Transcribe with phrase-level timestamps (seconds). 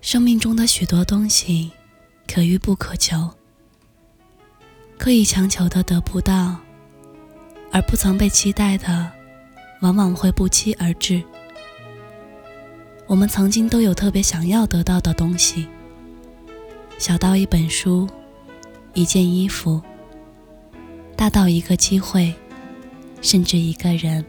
[0.00, 1.70] 生命中的许多东西，
[2.26, 3.30] 可遇不可求。
[4.98, 6.56] 刻意强求的得不到，
[7.70, 9.10] 而不曾被期待的，
[9.82, 11.22] 往往会不期而至。
[13.06, 15.68] 我们曾经都有特别想要得到的东西，
[16.98, 18.08] 小到一本书、
[18.94, 19.82] 一件衣服，
[21.14, 22.34] 大到一个机会，
[23.20, 24.24] 甚至一个人。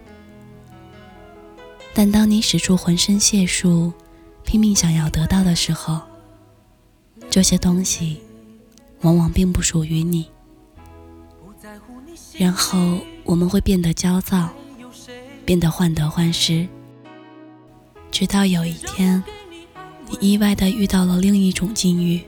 [1.93, 3.93] 但当你使出浑身解数，
[4.43, 6.01] 拼命想要得到的时候，
[7.29, 8.21] 这些东西
[9.01, 10.27] 往往并不属于你。
[12.37, 14.49] 然后我们会变得焦躁，
[15.45, 16.67] 变得患得患失。
[18.09, 19.23] 直到有一天，
[20.09, 22.21] 你意外的遇到了另一种境遇，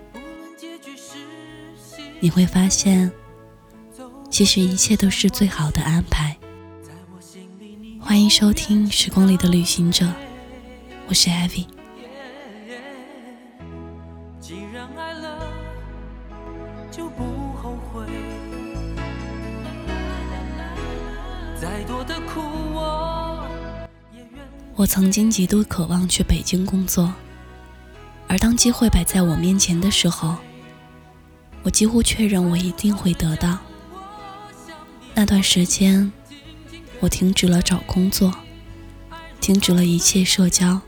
[2.22, 3.12] 你会发现，
[4.30, 6.38] 其实一切都是最好的安排。
[8.00, 10.06] 欢迎收听《时光里的旅行者》，
[11.08, 11.48] 我是艾
[14.84, 14.88] y
[24.76, 27.14] 我曾经极度渴望去北京工作，
[28.28, 30.36] 而当机会摆在我面前的时候，
[31.62, 33.60] 我几乎确认我一定会得到。
[35.14, 36.12] 那段时间，
[37.00, 38.34] 我停止了找工作，
[39.40, 40.82] 停止了一切社交，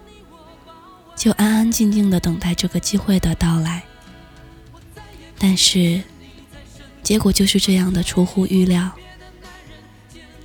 [1.25, 3.81] 就安安静静的等待这个机会的到来。
[5.39, 6.03] 但是，
[7.01, 8.91] 结果就是这样的出乎预料。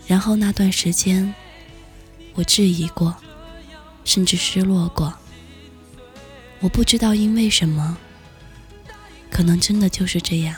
[0.06, 1.34] 然后那段时间，
[2.33, 3.14] 我质疑过。
[4.06, 5.12] 甚至失落过，
[6.61, 7.98] 我不知道因为什么，
[9.31, 10.56] 可能真的就是这样。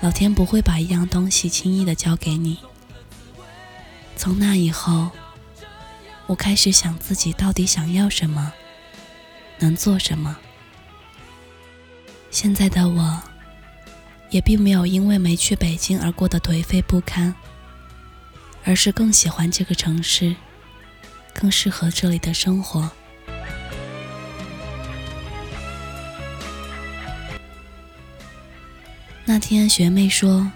[0.00, 2.56] 老天不会把一样东西轻易的交给你。
[4.16, 5.10] 从那以后，
[6.26, 8.54] 我开始想自己到底想要什么，
[9.60, 10.36] 能做什么。
[12.32, 13.22] 现在的我，
[14.30, 17.32] 也并没有因为没去北京而过得颓废不堪，
[18.64, 20.34] 而是更喜欢这个城市。
[21.32, 22.90] 更适合这里的生活。
[29.24, 30.50] 那天学妹说：“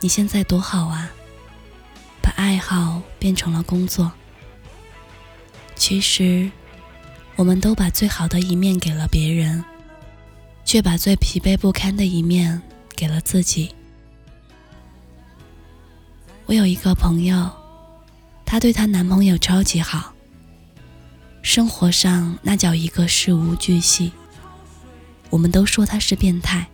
[0.00, 1.10] 你现在多好啊，
[2.22, 4.10] 把爱好变成了工作。”
[5.76, 6.50] 其实，
[7.38, 9.64] 我们都把最好的一面给了别人，
[10.64, 12.60] 却把最疲惫不堪的一面
[12.96, 13.72] 给了自己。
[16.46, 17.48] 我有一个朋友。
[18.44, 20.12] 她对她男朋友超级好，
[21.40, 24.10] 生活上那叫一个事无巨细。
[25.30, 26.66] 我们都说他是变态，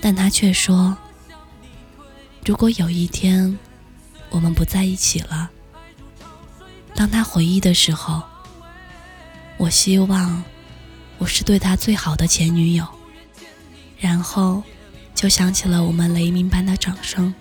[0.00, 0.96] 但他却说，
[2.44, 3.56] 如果有一天
[4.30, 5.48] 我们不在一起了，
[6.94, 8.22] 当他回忆的时候，
[9.58, 10.42] 我希望
[11.18, 12.86] 我是对他最好的前女友。
[13.98, 14.62] 然后
[15.12, 17.34] 就响起了我们雷鸣般的掌声。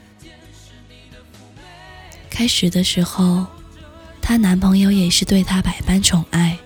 [2.32, 3.46] 开始的时候，
[4.22, 6.58] 她男朋友也是对她百般宠爱，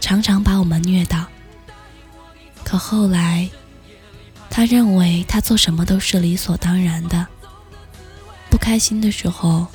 [0.00, 1.26] 常常把我们虐到。
[2.62, 3.48] 可后来，
[4.50, 7.26] 他认为他做什么都是理所当然的，
[8.50, 9.66] 不开心的时候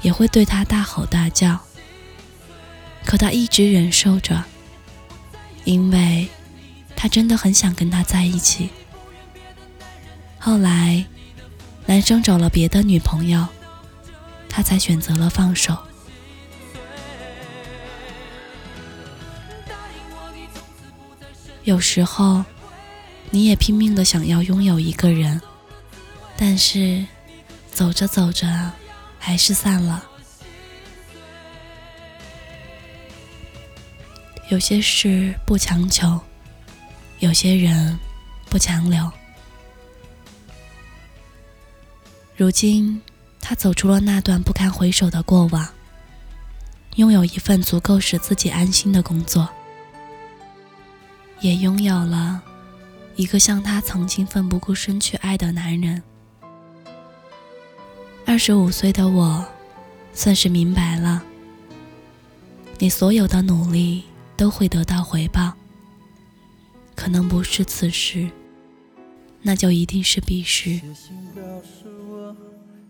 [0.00, 1.60] 也会对他大吼大叫。
[3.06, 4.44] 可他一直忍受着，
[5.64, 6.28] 因为
[6.94, 8.68] 他真的很想跟他在一起。
[10.38, 11.06] 后来，
[11.86, 13.46] 男生找了别的女朋友。
[14.48, 15.76] 他才选择了放手。
[21.64, 22.42] 有时候，
[23.28, 25.42] 你也拼命的想要拥有一个人，
[26.38, 27.04] 但是
[27.70, 28.72] 走着走着
[29.18, 30.02] 还是散了。
[34.48, 36.20] 有些事不强求，
[37.18, 37.98] 有些人
[38.48, 39.10] 不强留。
[42.36, 43.00] 如今。
[43.48, 45.68] 他走出了那段不堪回首的过往，
[46.96, 49.48] 拥有一份足够使自己安心的工作，
[51.38, 52.42] 也拥有了
[53.14, 56.02] 一个像他曾经奋不顾身去爱的男人。
[58.24, 59.46] 二十五岁的我，
[60.12, 61.22] 算是明白了，
[62.80, 64.02] 你所有的努力
[64.36, 65.54] 都会得到回报，
[66.94, 68.28] 可能不是此时，
[69.40, 70.80] 那就一定是彼时。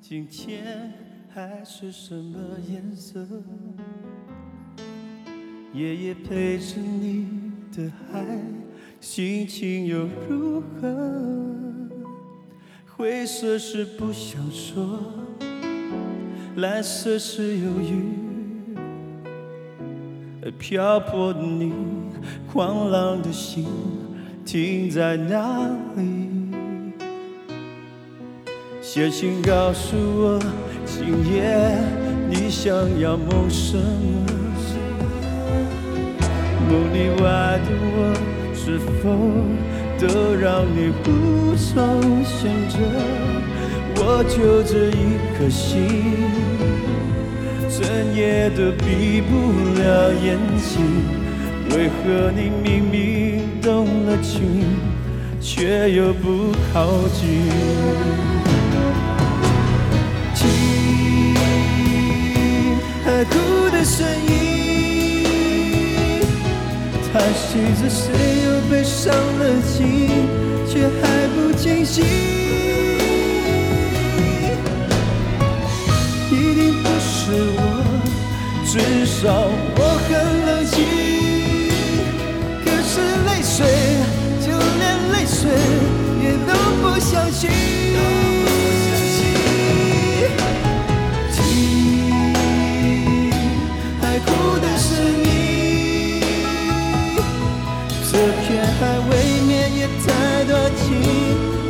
[0.01, 0.93] 今天
[1.33, 2.39] 还是什么
[2.69, 3.25] 颜色？
[5.73, 7.27] 夜夜陪着你
[7.75, 8.25] 的海，
[9.01, 11.89] 心情又如何？
[12.97, 15.01] 灰色是不想说，
[16.57, 18.36] 蓝色是犹豫，
[20.51, 21.73] 漂泊的你，
[22.53, 23.67] 狂浪的心
[24.45, 26.05] 停在哪里？
[28.81, 30.39] 写信告诉我，
[30.85, 31.77] 今夜
[32.31, 34.27] 你想要梦什么？
[36.69, 38.15] 梦里外的我，
[38.55, 39.11] 是否
[39.99, 41.75] 都让你无从
[42.25, 42.77] 选择？
[43.99, 46.56] 我就这一颗心。
[47.79, 47.85] 整
[48.15, 49.35] 夜都闭不
[49.79, 50.81] 了眼睛，
[51.69, 54.65] 为何你明明动了情，
[55.43, 57.51] 却又不靠近？
[60.35, 60.45] 听
[63.05, 66.25] 海哭的声音，
[67.13, 68.05] 叹息着谁
[68.47, 70.09] 又被伤了心，
[70.67, 72.46] 却还不清醒。
[87.09, 87.49] 相信。
[91.33, 91.39] 听
[94.01, 94.27] 海哭
[94.59, 94.89] 的声
[95.23, 95.27] 音，
[98.11, 98.13] 这
[98.43, 98.45] 片
[98.81, 99.13] 海未
[99.47, 100.05] 免也太
[100.47, 100.51] 多
[100.81, 100.85] 情，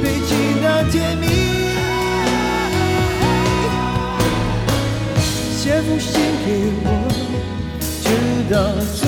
[0.03, 0.31] 悲情
[0.63, 1.25] 到甜蜜。
[5.59, 6.09] 写封信
[6.47, 6.49] 给
[6.83, 6.87] 我，
[8.03, 8.05] 直
[8.51, 8.55] 到
[8.95, 9.05] 最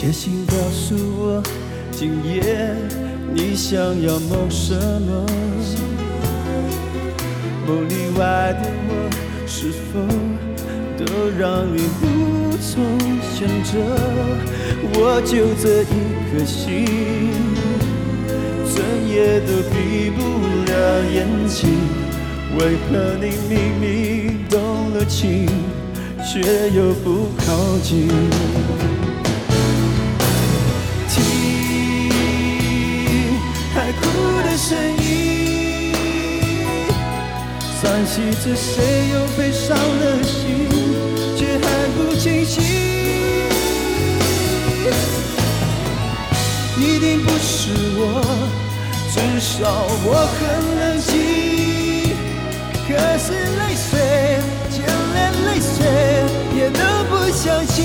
[0.00, 1.42] 写信告诉我，
[1.90, 2.72] 今夜
[3.34, 5.26] 你想要梦什么？
[7.66, 9.10] 梦里外的我，
[9.44, 9.98] 是否
[10.96, 11.04] 都
[11.36, 12.80] 让你无从
[13.34, 13.74] 选择？
[14.94, 15.92] 我就这一
[16.30, 16.86] 颗心，
[18.72, 18.78] 整
[19.10, 20.20] 夜都闭不
[20.70, 21.74] 了眼睛。
[22.56, 25.48] 为何你明明动了情，
[26.24, 28.06] 却又不靠近？
[34.58, 35.92] 声音，
[37.80, 40.68] 叹息着谁又被伤了心，
[41.36, 41.64] 却还
[41.96, 42.60] 不清醒。
[46.76, 48.02] 一定不是我，
[49.12, 50.38] 至少我很
[50.80, 52.16] 冷静。
[52.88, 53.26] 可是
[53.56, 53.90] 泪水，
[54.72, 54.76] 就
[55.14, 55.16] 连
[55.46, 55.70] 泪水
[56.56, 57.78] 也都不相信。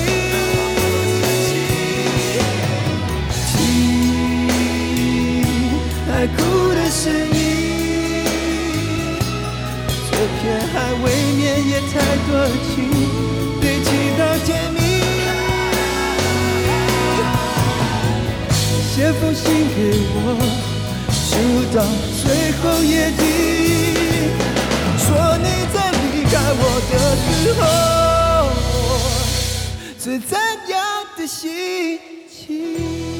[12.74, 12.74] 情，
[13.60, 14.78] 堆积到天明。
[18.94, 19.42] 写封信
[19.74, 19.78] 给
[20.14, 20.16] 我，
[21.30, 21.32] 就
[21.74, 21.78] 到
[22.22, 22.24] 最
[22.60, 23.22] 后夜底，
[24.98, 25.04] 说
[25.38, 26.92] 你在离开我的
[27.26, 27.62] 时候
[29.98, 30.32] 是怎
[30.68, 30.74] 样
[31.16, 31.42] 的心
[32.30, 33.13] 情。